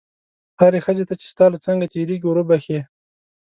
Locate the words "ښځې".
0.85-1.03